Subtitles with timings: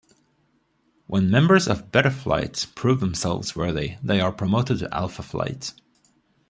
[1.05, 5.75] When members of Beta Flight prove themselves worthy they are promoted to Alpha Flight.